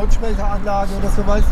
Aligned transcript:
Lautsprecheranlage 0.00 0.90
oder 0.96 1.10
sowas? 1.10 1.42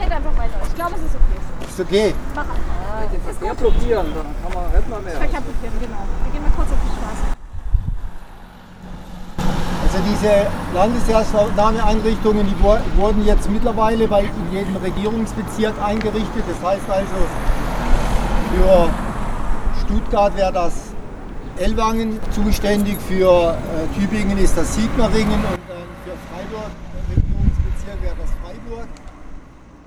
Red 0.00 0.10
einfach 0.10 0.36
weiter. 0.38 0.58
Ich 0.66 0.74
glaube, 0.74 0.94
es 0.96 1.02
ist 1.02 1.14
okay. 1.14 1.68
Ist 1.68 1.80
okay. 1.80 2.14
Mach 2.34 2.42
einfach. 2.42 3.12
Den 3.12 3.20
Verkehr 3.20 3.54
blockieren, 3.54 4.06
dann 4.14 4.26
kann 4.42 4.62
man, 4.62 4.72
hätten 4.72 4.90
wir 4.90 5.00
mehr. 5.00 5.12
Verkehr 5.12 5.40
blockieren, 5.40 5.74
genau. 5.80 6.02
Wir 6.24 6.32
gehen 6.32 6.42
mal 6.42 6.52
kurz 6.56 6.70
auf 6.70 6.78
die 6.84 6.92
Straße. 6.96 7.24
Also 9.84 9.98
diese 10.10 10.46
Landeserstaufnahmeeinrichtungen, 10.74 12.46
die 12.46 12.98
wurden 12.98 13.24
jetzt 13.26 13.50
mittlerweile 13.50 14.08
bei 14.08 14.22
in 14.22 14.52
jedem 14.52 14.76
Regierungsbezirk 14.76 15.74
eingerichtet. 15.84 16.44
Das 16.48 16.70
heißt 16.70 16.90
also, 16.90 17.28
für 18.50 18.88
Stuttgart 19.84 20.36
wäre 20.36 20.52
das 20.52 20.72
Ellwangen 21.58 22.18
zuständig, 22.30 22.96
für 23.06 23.52
äh, 23.52 23.98
Tübingen 23.98 24.38
ist 24.38 24.56
das 24.56 24.74
Sigmaringen 24.74 25.44
für 26.04 26.12
Freiburg, 26.28 26.68
Regierungsbezirk 27.08 27.98
wäre 28.04 28.16
das 28.20 28.28
Freiburg. 28.44 28.88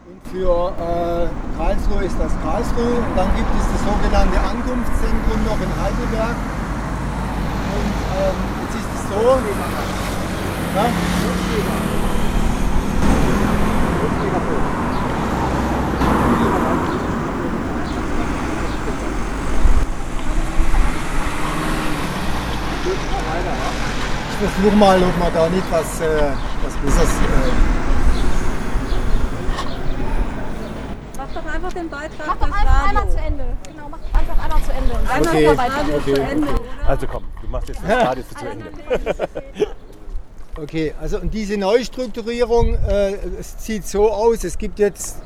Und 0.10 0.18
für 0.34 0.74
äh, 0.82 1.30
Karlsruhe 1.58 2.04
ist 2.10 2.18
das 2.18 2.34
Karlsruhe. 2.42 3.06
Und 3.06 3.14
dann 3.14 3.30
gibt 3.38 3.54
es 3.54 3.66
das 3.70 3.82
sogenannte 3.86 4.40
Ankunftszentrum 4.42 5.40
noch 5.46 5.62
in 5.62 5.70
Heidelberg. 5.78 6.38
Und 7.78 7.98
ähm, 8.18 8.38
jetzt 8.66 8.82
ist 8.82 8.90
es 8.98 9.04
so, 9.14 9.22
ja, 10.74 10.90
ich 24.40 24.50
versuche 24.50 24.76
mal, 24.76 25.02
ob 25.02 25.18
man 25.18 25.34
da 25.34 25.50
nicht 25.50 25.64
was, 25.72 26.02
äh, 26.02 26.32
was 26.64 26.74
Besseres. 26.76 27.10
Äh, 27.10 27.52
Mach 31.18 31.28
doch 31.34 31.54
einfach 31.54 31.74
den 31.74 31.90
Beitrag 31.90 32.28
Mach 32.28 32.36
doch 32.36 32.46
einfach 32.46 32.88
einmal 32.88 33.10
zu 33.10 33.18
Ende. 33.18 33.44
Genau, 33.68 33.90
mach 33.90 34.20
einfach 34.20 34.44
einmal 34.44 34.62
zu 34.62 34.72
Ende. 34.72 34.94
Und 34.94 35.10
dann 35.10 35.28
Okay. 35.28 35.48
Radio 35.48 35.96
Okay, 35.98 36.14
zu 36.14 36.22
Ende, 36.22 36.48
oder? 36.48 36.90
Also 36.90 37.08
komm, 37.08 37.24
du 37.42 37.48
machst 37.48 37.68
jetzt 37.70 37.82
das 37.84 38.06
Radio 38.06 38.24
zu 38.24 38.46
Ende. 38.52 38.66
Okay, 40.60 40.94
also 41.02 41.20
und 41.20 41.34
diese 41.34 41.58
Neustrukturierung, 41.58 42.76
äh, 42.76 43.14
es 43.40 43.56
sieht 43.64 43.88
so 43.88 44.12
aus, 44.12 44.44
es 44.44 44.58
gibt 44.58 44.80
jetzt 44.80 45.22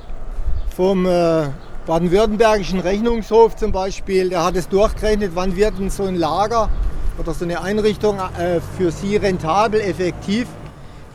vom 0.75 1.05
äh, 1.05 1.47
baden-württembergischen 1.85 2.79
Rechnungshof 2.79 3.55
zum 3.55 3.71
Beispiel, 3.71 4.29
der 4.29 4.43
hat 4.43 4.55
es 4.55 4.67
durchgerechnet, 4.69 5.31
wann 5.33 5.55
wird 5.55 5.77
denn 5.79 5.89
so 5.89 6.03
ein 6.03 6.15
Lager 6.15 6.69
oder 7.17 7.33
so 7.33 7.45
eine 7.45 7.61
Einrichtung 7.61 8.17
äh, 8.17 8.59
für 8.77 8.91
sie 8.91 9.17
rentabel, 9.17 9.81
effektiv. 9.81 10.47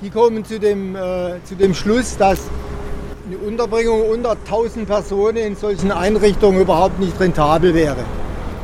Die 0.02 0.10
kommen 0.10 0.44
zu 0.44 0.60
dem, 0.60 0.94
äh, 0.94 1.42
zu 1.44 1.54
dem 1.54 1.74
Schluss, 1.74 2.16
dass 2.16 2.40
eine 3.26 3.38
Unterbringung 3.38 4.08
unter 4.08 4.32
1000 4.32 4.86
Personen 4.86 5.38
in 5.38 5.56
solchen 5.56 5.90
Einrichtungen 5.90 6.60
überhaupt 6.60 6.98
nicht 7.00 7.18
rentabel 7.18 7.74
wäre. 7.74 8.04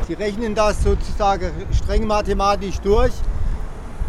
Sie 0.07 0.13
rechnen 0.13 0.55
das 0.55 0.83
sozusagen 0.83 1.51
streng 1.71 2.07
mathematisch 2.07 2.79
durch 2.81 3.13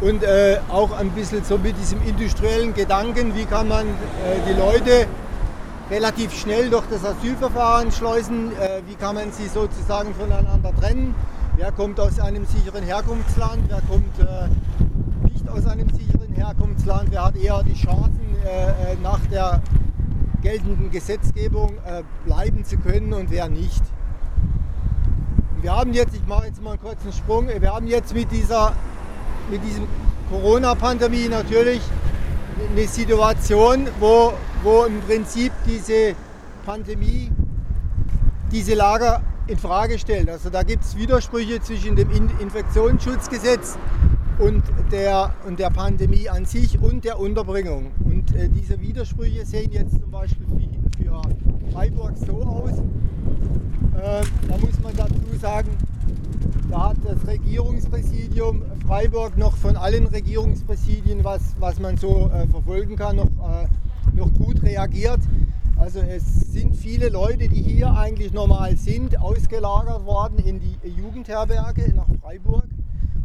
und 0.00 0.22
äh, 0.22 0.58
auch 0.70 0.92
ein 0.92 1.11
bisschen 1.11 1.45
so 1.45 1.56
mit 1.56 1.78
diesem 1.78 2.02
industriellen 2.06 2.75
Gedanken, 2.75 3.34
wie 3.34 3.45
kann 3.45 3.69
man 3.69 3.86
äh, 3.86 3.92
die 4.48 4.58
Leute 4.58 5.06
relativ 5.91 6.33
schnell 6.39 6.70
durch 6.70 6.84
das 6.91 7.05
Asylverfahren 7.05 7.92
schleusen, 7.92 8.52
äh, 8.52 8.83
wie 8.86 8.95
kann 8.95 9.14
man 9.14 9.33
sie 9.33 9.48
sozusagen 9.48 10.14
voneinander 10.14 10.72
trennen, 10.80 11.14
wer 11.56 11.72
kommt 11.72 12.00
aus 12.00 12.19
einem 12.20 12.47
sicheren 12.47 12.84
Herkunftsland, 12.84 13.62
wer 13.69 13.80
kommt 13.83 14.19
äh, 14.19 15.28
nicht 15.28 15.48
aus 15.48 15.66
einem 15.66 15.88
sicheren 15.91 16.33
Herkunftsland, 16.34 17.11
wer 17.11 17.24
hat 17.24 17.36
eher 17.36 17.62
die 17.62 17.74
Chancen 17.74 18.36
äh, 18.44 18.92
äh, 18.92 18.96
nach 19.02 19.20
der 19.27 19.62
geltenden 20.42 20.91
Gesetzgebung 20.91 21.74
äh, 21.86 22.02
bleiben 22.24 22.64
zu 22.64 22.77
können 22.77 23.12
und 23.12 23.30
wer 23.30 23.48
nicht. 23.48 23.83
Wir 25.62 25.74
haben 25.74 25.95
jetzt, 25.95 26.14
ich 26.14 26.27
mache 26.27 26.46
jetzt 26.46 26.62
mal 26.62 26.73
einen 26.73 26.80
kurzen 26.80 27.12
Sprung, 27.12 27.48
wir 27.48 27.73
haben 27.73 27.86
jetzt 27.86 28.14
mit 28.14 28.30
dieser 28.30 28.73
mit 29.51 29.62
diesem 29.62 29.86
Corona-Pandemie 30.30 31.28
natürlich 31.28 31.80
eine 32.70 32.89
Situation, 32.89 33.89
wo, 34.01 34.33
wo 34.62 34.84
im 34.84 35.01
Prinzip 35.02 35.52
diese 35.67 36.14
Pandemie 36.64 37.30
diese 38.51 38.74
Lager 38.74 39.20
in 39.46 39.58
Frage 39.58 39.98
stellt. 39.98 40.28
Also 40.30 40.50
da 40.50 40.62
gibt 40.62 40.84
es 40.84 40.96
Widersprüche 40.96 41.60
zwischen 41.60 41.96
dem 41.96 42.10
In- 42.10 42.30
Infektionsschutzgesetz 42.40 43.77
und 44.38 44.62
der, 44.90 45.34
und 45.46 45.58
der 45.58 45.70
Pandemie 45.70 46.28
an 46.28 46.44
sich 46.44 46.80
und 46.80 47.05
der 47.05 47.20
Unterbringung. 47.20 47.92
Und 48.04 48.34
äh, 48.34 48.48
diese 48.48 48.80
Widersprüche 48.80 49.44
sehen 49.44 49.70
jetzt 49.72 50.00
zum 50.00 50.10
Beispiel 50.10 50.46
für, 50.98 51.22
für 51.22 51.72
Freiburg 51.72 52.12
so 52.16 52.42
aus. 52.42 52.72
Äh, 52.72 54.22
da 54.48 54.58
muss 54.58 54.80
man 54.83 54.96
dazu 54.96 55.38
sagen, 55.40 55.70
da 56.70 56.90
hat 56.90 56.96
das 57.04 57.27
Regierungspräsidium 57.27 58.62
Freiburg 58.86 59.36
noch 59.36 59.56
von 59.56 59.77
allen 59.77 60.06
Regierungspräsidien, 60.06 61.22
was, 61.22 61.54
was 61.60 61.78
man 61.78 61.96
so 61.96 62.30
äh, 62.34 62.46
verfolgen 62.48 62.96
kann, 62.96 63.16
noch, 63.16 63.27
äh, 63.27 63.68
noch 64.16 64.33
gut 64.34 64.62
reagiert. 64.62 65.20
Also 65.77 66.01
es 66.01 66.52
sind 66.52 66.77
viele 66.77 67.08
Leute, 67.08 67.48
die 67.48 67.62
hier 67.62 67.92
eigentlich 67.92 68.33
normal 68.33 68.77
sind, 68.77 69.20
ausgelagert 69.20 70.07
worden 70.07 70.39
in 70.39 70.61
die 70.61 70.77
Jugendherberge 70.89 71.92
nach 71.95 72.07
Freiburg. 72.23 72.64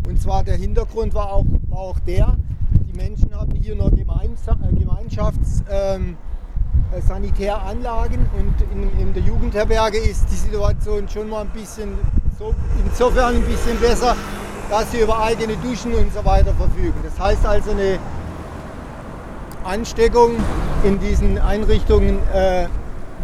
Und 0.07 0.19
zwar 0.21 0.43
der 0.43 0.55
Hintergrund 0.55 1.13
war 1.13 1.31
auch, 1.31 1.45
war 1.67 1.79
auch 1.79 1.99
der, 1.99 2.35
die 2.71 2.97
Menschen 2.97 3.35
hatten 3.35 3.55
hier 3.55 3.75
nur 3.75 3.91
Gemeinsa 3.91 4.53
äh. 4.53 5.63
Ähm, 5.69 6.17
äh, 6.91 7.01
und 8.37 8.55
in, 8.73 8.99
in 8.99 9.13
der 9.13 9.23
Jugendherberge 9.23 9.99
ist 9.99 10.25
die 10.31 10.35
Situation 10.35 11.07
schon 11.07 11.29
mal 11.29 11.41
ein 11.41 11.49
bisschen 11.49 11.89
so, 12.37 12.55
insofern 12.83 13.35
ein 13.35 13.43
bisschen 13.43 13.79
besser, 13.79 14.15
dass 14.69 14.91
sie 14.91 15.01
über 15.01 15.19
eigene 15.19 15.55
Duschen 15.57 15.93
und 15.93 16.11
so 16.13 16.25
weiter 16.25 16.53
verfügen. 16.53 16.95
Das 17.03 17.19
heißt 17.19 17.45
also 17.45 17.71
eine 17.71 17.99
Ansteckung 19.63 20.31
in 20.83 20.99
diesen 20.99 21.37
Einrichtungen, 21.37 22.19
äh, 22.33 22.67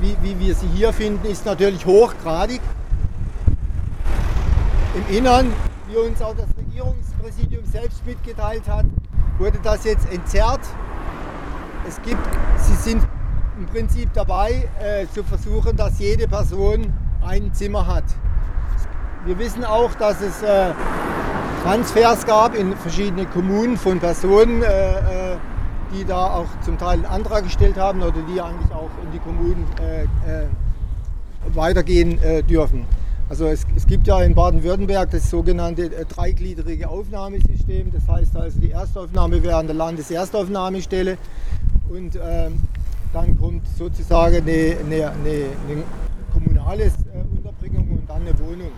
wie, 0.01 0.16
wie 0.22 0.40
wir 0.40 0.56
sie 0.56 0.68
hier 0.68 0.94
finden, 0.94 1.25
ist 1.28 1.46
natürlich 1.46 1.85
hochgradig. 1.85 2.62
Im 4.96 5.18
Innern, 5.18 5.51
wie 5.88 5.97
uns 5.97 6.22
auch 6.22 6.35
das 6.35 6.47
Regierungspräsidium 6.57 7.66
selbst 7.66 8.06
mitgeteilt 8.06 8.63
hat, 8.68 8.85
wurde 9.38 9.59
das 9.63 9.84
jetzt 9.84 10.12
entzerrt. 10.12 10.62
Es 11.88 12.01
gibt, 12.01 12.22
sie 12.57 12.75
sind 12.75 13.03
im 13.57 13.66
Prinzip 13.67 14.09
dabei, 14.13 14.67
äh, 14.79 15.06
zu 15.13 15.23
versuchen, 15.23 15.75
dass 15.78 16.00
jede 16.00 16.28
Person 16.28 16.94
ein 17.25 17.53
Zimmer 17.53 17.88
hat. 17.88 18.03
Wir 19.25 19.40
wissen 19.40 19.63
auch, 19.63 19.94
dass 19.96 20.22
es 20.22 20.41
äh, 20.44 20.72
Transfers 21.63 22.25
gab 22.25 22.56
in 22.56 22.75
verschiedene 22.78 23.25
Kommunen 23.25 23.75
von 23.75 24.00
Personen, 24.00 24.62
äh, 24.62 24.66
äh, 24.67 25.25
die 25.95 26.06
da 26.06 26.35
auch 26.35 26.47
zum 26.63 26.78
Teil 26.78 26.94
einen 26.94 27.06
Antrag 27.06 27.44
gestellt 27.44 27.78
haben 27.78 28.01
oder 28.01 28.22
die 28.33 28.41
eigentlich 28.41 28.72
auch 28.72 28.89
in 29.03 29.11
die 29.11 29.19
Kommunen 29.19 29.66
äh, 29.81 30.03
äh, 30.03 30.47
weitergehen 31.53 32.22
äh, 32.22 32.44
dürfen. 32.44 32.85
Also 33.29 33.45
es, 33.47 33.66
es 33.75 33.88
gibt 33.88 34.05
ja 34.07 34.22
in 34.22 34.35
Baden-Württemberg 34.35 35.09
das 35.11 35.29
sogenannte 35.29 35.85
äh, 35.85 36.05
dreigliedrige 36.05 36.89
Aufnahmesystem. 36.89 37.91
Das 37.91 38.07
heißt 38.07 38.35
also, 38.35 38.59
die 38.59 38.72
Erstaufnahme 38.72 39.41
wäre 39.41 39.55
an 39.55 39.67
der 39.67 39.75
Landeserstaufnahmestelle 39.75 41.17
und 41.89 42.16
ähm, 42.16 42.59
dann 43.13 43.38
kommt 43.39 43.67
sozusagen 43.78 44.38
eine, 44.38 44.78
eine, 44.85 45.11
eine, 45.11 45.84
kommunale 46.34 46.91
Unterbringung 47.31 47.89
und 47.91 48.09
dann 48.09 48.22
eine 48.22 48.38
Wohnung. 48.39 48.72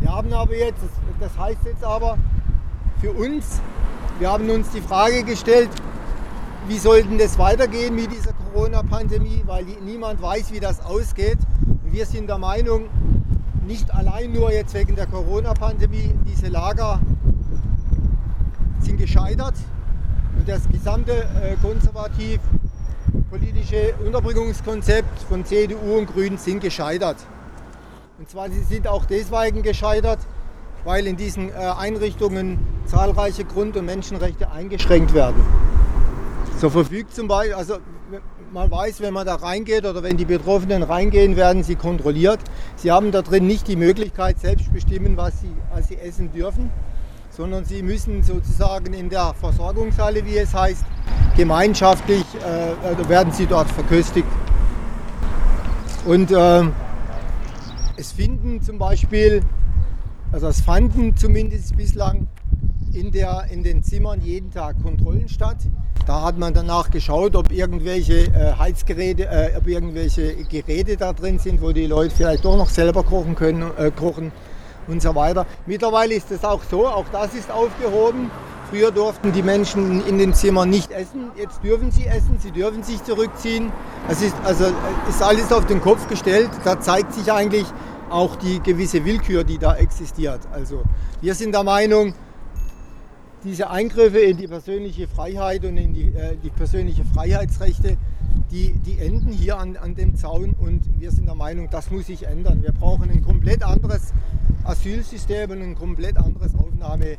Wir 0.00 0.10
haben 0.12 0.32
aber 0.32 0.56
jetzt, 0.56 0.82
das 1.20 1.38
heißt 1.38 1.60
jetzt 1.64 1.84
aber 1.84 2.18
für 3.00 3.12
uns, 3.12 3.60
wir 4.18 4.30
haben 4.30 4.50
uns 4.50 4.70
die 4.70 4.80
Frage 4.80 5.22
gestellt, 5.24 5.68
wie 6.68 6.78
sollten 6.78 7.18
das 7.18 7.36
weitergehen 7.38 7.94
mit 7.94 8.10
dieser 8.12 8.32
Corona-Pandemie, 8.32 9.42
weil 9.44 9.66
niemand 9.84 10.22
weiß, 10.22 10.50
wie 10.52 10.60
das 10.60 10.80
ausgeht. 10.80 11.36
Und 11.66 11.92
wir 11.92 12.06
sind 12.06 12.28
der 12.28 12.38
Meinung, 12.38 12.88
nicht 13.66 13.92
allein 13.92 14.32
nur 14.32 14.52
jetzt 14.52 14.72
wegen 14.74 14.94
der 14.94 15.06
Corona-Pandemie, 15.06 16.14
diese 16.26 16.46
Lager 16.48 17.00
sind 18.80 18.98
gescheitert 18.98 19.54
und 20.38 20.48
das 20.48 20.68
gesamte 20.68 21.12
äh, 21.12 21.56
konservativ-politische 21.62 23.94
Unterbringungskonzept 24.04 25.22
von 25.28 25.44
CDU 25.44 25.98
und 25.98 26.06
Grünen 26.06 26.38
sind 26.38 26.60
gescheitert. 26.60 27.16
Und 28.18 28.30
zwar 28.30 28.48
sie 28.50 28.62
sind 28.62 28.86
auch 28.86 29.06
deswegen 29.06 29.62
gescheitert, 29.62 30.20
weil 30.84 31.06
in 31.06 31.16
diesen 31.16 31.50
äh, 31.50 31.54
Einrichtungen 31.54 32.58
zahlreiche 32.86 33.44
Grund- 33.44 33.76
und 33.76 33.86
Menschenrechte 33.86 34.50
eingeschränkt 34.50 35.14
werden. 35.14 35.42
So 36.60 36.70
verfügt 36.70 37.14
zum 37.14 37.28
Beispiel, 37.28 37.54
also 37.54 37.78
man 38.52 38.70
weiß, 38.70 39.00
wenn 39.00 39.12
man 39.12 39.26
da 39.26 39.34
reingeht 39.34 39.84
oder 39.84 40.02
wenn 40.02 40.16
die 40.16 40.24
Betroffenen 40.24 40.82
reingehen, 40.82 41.36
werden 41.36 41.64
sie 41.64 41.74
kontrolliert. 41.74 42.38
Sie 42.76 42.92
haben 42.92 43.10
da 43.10 43.22
drin 43.22 43.46
nicht 43.46 43.66
die 43.66 43.76
Möglichkeit, 43.76 44.38
selbst 44.38 44.72
bestimmen, 44.72 45.16
was 45.16 45.40
sie, 45.40 45.50
was 45.74 45.88
sie 45.88 45.96
essen 45.96 46.30
dürfen, 46.32 46.70
sondern 47.30 47.64
sie 47.64 47.82
müssen 47.82 48.22
sozusagen 48.22 48.94
in 48.94 49.08
der 49.10 49.34
Versorgungshalle, 49.40 50.24
wie 50.24 50.38
es 50.38 50.54
heißt, 50.54 50.84
gemeinschaftlich 51.36 52.24
äh, 52.36 53.08
werden 53.08 53.32
sie 53.32 53.46
dort 53.46 53.68
verköstigt. 53.70 54.28
Und 56.06 56.30
äh, 56.30 56.62
es 57.96 58.12
finden 58.12 58.62
zum 58.62 58.78
Beispiel, 58.78 59.42
also 60.34 60.48
es 60.48 60.60
fanden 60.60 61.16
zumindest 61.16 61.76
bislang 61.76 62.26
in, 62.92 63.12
der, 63.12 63.44
in 63.52 63.62
den 63.62 63.84
Zimmern 63.84 64.20
jeden 64.20 64.50
Tag 64.50 64.82
Kontrollen 64.82 65.28
statt. 65.28 65.58
Da 66.08 66.22
hat 66.22 66.38
man 66.38 66.52
danach 66.52 66.90
geschaut, 66.90 67.36
ob 67.36 67.52
irgendwelche 67.52 68.26
äh, 68.34 68.52
Heizgeräte, 68.58 69.28
äh, 69.28 69.56
ob 69.56 69.68
irgendwelche 69.68 70.34
Geräte 70.44 70.96
da 70.96 71.12
drin 71.12 71.38
sind, 71.38 71.62
wo 71.62 71.70
die 71.70 71.86
Leute 71.86 72.12
vielleicht 72.12 72.44
doch 72.44 72.56
noch 72.56 72.68
selber 72.68 73.04
kochen 73.04 73.36
können, 73.36 73.70
äh, 73.78 73.92
kochen 73.92 74.32
und 74.88 75.00
so 75.00 75.14
weiter. 75.14 75.46
Mittlerweile 75.66 76.14
ist 76.14 76.32
es 76.32 76.44
auch 76.44 76.64
so, 76.68 76.88
auch 76.88 77.06
das 77.12 77.32
ist 77.34 77.52
aufgehoben. 77.52 78.28
Früher 78.70 78.90
durften 78.90 79.32
die 79.32 79.42
Menschen 79.42 80.04
in 80.04 80.18
den 80.18 80.34
Zimmern 80.34 80.68
nicht 80.68 80.90
essen, 80.90 81.30
jetzt 81.36 81.62
dürfen 81.62 81.92
sie 81.92 82.06
essen, 82.06 82.38
sie 82.40 82.50
dürfen 82.50 82.82
sich 82.82 83.04
zurückziehen. 83.04 83.70
Es 84.08 84.20
ist, 84.20 84.34
also, 84.42 84.64
ist 85.08 85.22
alles 85.22 85.52
auf 85.52 85.66
den 85.66 85.80
Kopf 85.80 86.08
gestellt. 86.08 86.50
Da 86.64 86.80
zeigt 86.80 87.12
sich 87.12 87.30
eigentlich 87.30 87.66
auch 88.14 88.36
die 88.36 88.60
gewisse 88.60 89.04
Willkür, 89.04 89.42
die 89.42 89.58
da 89.58 89.74
existiert. 89.76 90.40
Also 90.52 90.84
wir 91.20 91.34
sind 91.34 91.52
der 91.52 91.64
Meinung, 91.64 92.14
diese 93.42 93.68
Eingriffe 93.68 94.20
in 94.20 94.36
die 94.36 94.46
persönliche 94.46 95.08
Freiheit 95.08 95.64
und 95.64 95.76
in 95.76 95.92
die, 95.92 96.14
äh, 96.14 96.36
die 96.42 96.50
persönliche 96.50 97.04
Freiheitsrechte, 97.04 97.96
die, 98.52 98.72
die 98.86 98.98
enden 99.00 99.32
hier 99.32 99.58
an, 99.58 99.76
an 99.76 99.96
dem 99.96 100.14
Zaun 100.14 100.54
und 100.58 100.82
wir 100.98 101.10
sind 101.10 101.26
der 101.26 101.34
Meinung, 101.34 101.68
das 101.70 101.90
muss 101.90 102.06
sich 102.06 102.26
ändern. 102.26 102.62
Wir 102.62 102.72
brauchen 102.72 103.10
ein 103.10 103.22
komplett 103.22 103.64
anderes 103.64 104.14
Asylsystem 104.62 105.50
und 105.50 105.62
ein 105.62 105.74
komplett 105.74 106.16
anderes 106.16 106.54
Aufnahme, 106.54 107.06
äh, 107.06 107.16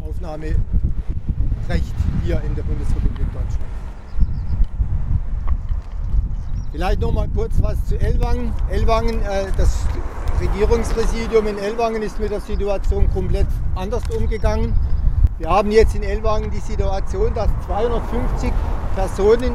Aufnahmerecht 0.00 0.58
hier 2.24 2.42
in 2.44 2.54
der 2.56 2.64
Bundesrepublik 2.64 3.26
Deutschland. 3.32 3.87
Vielleicht 6.78 7.00
noch 7.00 7.12
mal 7.12 7.26
kurz 7.34 7.54
was 7.60 7.74
zu 7.88 8.00
Ellwangen. 8.00 8.54
Ellwangen, 8.70 9.20
äh, 9.22 9.46
das 9.56 9.78
Regierungspräsidium 10.40 11.48
in 11.48 11.58
Ellwangen 11.58 12.02
ist 12.02 12.20
mit 12.20 12.30
der 12.30 12.40
Situation 12.40 13.10
komplett 13.12 13.48
anders 13.74 14.04
umgegangen. 14.16 14.72
Wir 15.38 15.50
haben 15.50 15.72
jetzt 15.72 15.96
in 15.96 16.04
Ellwangen 16.04 16.52
die 16.52 16.60
Situation, 16.60 17.34
dass 17.34 17.48
250 17.66 18.52
Personen, 18.94 19.54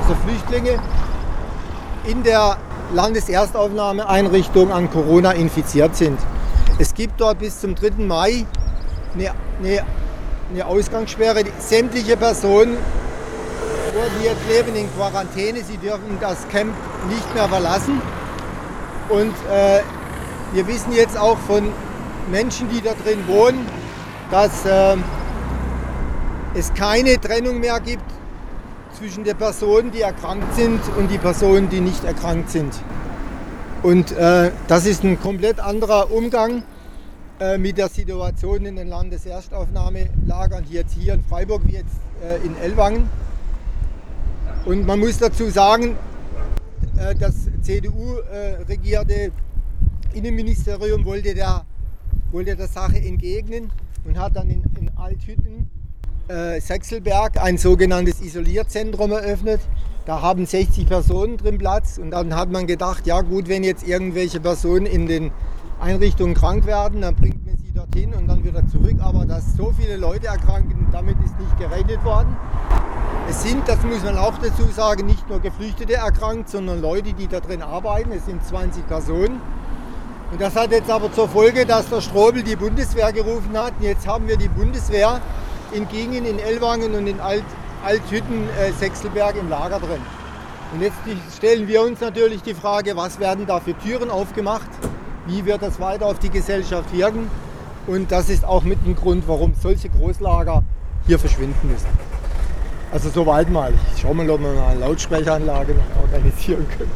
also 0.00 0.14
Flüchtlinge, 0.26 0.82
in 2.08 2.24
der 2.24 2.56
Landeserstaufnahmeeinrichtung 2.92 4.72
an 4.72 4.90
Corona 4.90 5.30
infiziert 5.30 5.94
sind. 5.94 6.18
Es 6.80 6.94
gibt 6.94 7.20
dort 7.20 7.38
bis 7.38 7.60
zum 7.60 7.76
3. 7.76 8.04
Mai 8.04 8.44
eine, 9.14 9.30
eine, 9.60 9.84
eine 10.52 10.66
Ausgangssperre. 10.66 11.44
Sämtliche 11.60 12.16
Personen 12.16 12.76
die 14.18 14.24
jetzt 14.24 14.48
leben 14.48 14.74
in 14.74 14.92
Quarantäne, 14.94 15.62
sie 15.62 15.76
dürfen 15.76 16.18
das 16.20 16.48
Camp 16.48 16.72
nicht 17.08 17.34
mehr 17.34 17.48
verlassen. 17.48 18.00
Und 19.08 19.34
äh, 19.50 19.82
wir 20.52 20.66
wissen 20.66 20.92
jetzt 20.92 21.18
auch 21.18 21.38
von 21.38 21.68
Menschen, 22.30 22.68
die 22.68 22.80
da 22.80 22.94
drin 22.94 23.26
wohnen, 23.26 23.66
dass 24.30 24.64
äh, 24.64 24.96
es 26.54 26.72
keine 26.74 27.20
Trennung 27.20 27.60
mehr 27.60 27.80
gibt 27.80 28.04
zwischen 28.98 29.24
den 29.24 29.36
Personen, 29.36 29.90
die 29.90 30.02
erkrankt 30.02 30.54
sind 30.54 30.80
und 30.98 31.10
die 31.10 31.18
Personen, 31.18 31.68
die 31.68 31.80
nicht 31.80 32.04
erkrankt 32.04 32.50
sind. 32.50 32.72
Und 33.82 34.12
äh, 34.12 34.52
das 34.68 34.86
ist 34.86 35.02
ein 35.02 35.20
komplett 35.20 35.58
anderer 35.58 36.10
Umgang 36.12 36.62
äh, 37.40 37.58
mit 37.58 37.78
der 37.78 37.88
Situation 37.88 38.64
in 38.64 38.76
den 38.76 38.88
Landeserstaufnahmelagern, 38.88 40.64
jetzt 40.70 40.94
hier 40.94 41.14
in 41.14 41.24
Freiburg 41.24 41.62
wie 41.64 41.72
jetzt 41.72 41.96
äh, 42.22 42.36
in 42.46 42.56
Ellwangen. 42.58 43.08
Und 44.64 44.86
man 44.86 45.00
muss 45.00 45.18
dazu 45.18 45.50
sagen, 45.50 45.96
äh, 46.96 47.14
das 47.16 47.48
CDU-regierte 47.62 49.32
Innenministerium 50.14 51.04
wollte 51.04 51.34
der, 51.34 51.64
wollte 52.30 52.54
der 52.54 52.68
Sache 52.68 52.96
entgegnen 52.96 53.72
und 54.04 54.18
hat 54.18 54.36
dann 54.36 54.48
in, 54.50 54.62
in 54.78 54.90
Althütten 54.96 55.68
äh, 56.28 56.60
Sechselberg 56.60 57.42
ein 57.42 57.58
sogenanntes 57.58 58.20
Isolierzentrum 58.20 59.10
eröffnet. 59.10 59.60
Da 60.06 60.22
haben 60.22 60.46
60 60.46 60.86
Personen 60.86 61.38
drin 61.38 61.58
Platz 61.58 61.98
und 61.98 62.12
dann 62.12 62.36
hat 62.36 62.50
man 62.50 62.68
gedacht, 62.68 63.06
ja 63.06 63.20
gut, 63.20 63.48
wenn 63.48 63.64
jetzt 63.64 63.86
irgendwelche 63.86 64.38
Personen 64.38 64.86
in 64.86 65.06
den 65.06 65.32
Einrichtungen 65.80 66.34
krank 66.34 66.66
werden, 66.66 67.00
dann 67.00 67.16
bringt 67.16 67.44
man 67.44 67.56
sie 67.56 67.72
dorthin 67.72 68.14
und 68.14 68.28
dann 68.28 68.44
wieder 68.44 68.64
zurück. 68.68 68.96
Aber 69.00 69.24
dass 69.24 69.56
so 69.56 69.72
viele 69.76 69.96
Leute 69.96 70.28
erkranken, 70.28 70.86
damit 70.92 71.16
ist 71.24 71.36
nicht 71.40 71.58
gerechnet 71.58 72.04
worden. 72.04 72.36
Es 73.28 73.42
sind, 73.42 73.66
das 73.66 73.82
muss 73.82 74.02
man 74.02 74.18
auch 74.18 74.36
dazu 74.38 74.64
sagen, 74.70 75.06
nicht 75.06 75.28
nur 75.28 75.40
Geflüchtete 75.40 75.94
erkrankt, 75.94 76.50
sondern 76.50 76.82
Leute, 76.82 77.12
die 77.12 77.28
da 77.28 77.40
drin 77.40 77.62
arbeiten. 77.62 78.12
Es 78.12 78.26
sind 78.26 78.44
20 78.44 78.86
Personen. 78.86 79.40
Und 80.30 80.40
das 80.40 80.56
hat 80.56 80.70
jetzt 80.70 80.90
aber 80.90 81.12
zur 81.12 81.28
Folge, 81.28 81.66
dass 81.66 81.88
der 81.88 82.00
Strobel 82.00 82.42
die 82.42 82.56
Bundeswehr 82.56 83.12
gerufen 83.12 83.56
hat. 83.56 83.74
Und 83.78 83.84
jetzt 83.84 84.06
haben 84.06 84.28
wir 84.28 84.36
die 84.36 84.48
Bundeswehr 84.48 85.20
in 85.72 85.88
Gingen, 85.88 86.24
in 86.24 86.38
Ellwangen 86.38 86.94
und 86.94 87.06
in 87.06 87.20
Alt, 87.20 87.44
Althütten, 87.84 88.48
äh, 88.58 88.72
Sechselberg 88.72 89.36
im 89.36 89.48
Lager 89.48 89.78
drin. 89.78 90.00
Und 90.72 90.80
jetzt 90.80 90.96
stellen 91.36 91.68
wir 91.68 91.82
uns 91.82 92.00
natürlich 92.00 92.42
die 92.42 92.54
Frage, 92.54 92.96
was 92.96 93.20
werden 93.20 93.46
da 93.46 93.60
für 93.60 93.76
Türen 93.76 94.10
aufgemacht? 94.10 94.68
Wie 95.26 95.44
wird 95.44 95.62
das 95.62 95.78
weiter 95.80 96.06
auf 96.06 96.18
die 96.18 96.30
Gesellschaft 96.30 96.92
wirken? 96.92 97.30
Und 97.86 98.10
das 98.10 98.28
ist 98.28 98.44
auch 98.44 98.62
mit 98.62 98.78
ein 98.86 98.96
Grund, 98.96 99.24
warum 99.26 99.54
solche 99.60 99.88
Großlager 99.90 100.62
hier 101.06 101.18
verschwinden 101.18 101.68
müssen. 101.70 102.11
Also 102.92 103.08
soweit 103.08 103.48
mal. 103.50 103.72
Ich 103.94 104.02
schaue 104.02 104.14
mal, 104.14 104.28
ob 104.28 104.40
wir 104.40 104.52
mal 104.52 104.68
eine 104.68 104.80
Lautsprecheranlage 104.80 105.74
noch 105.74 106.02
organisieren 106.02 106.66
können. 106.76 106.92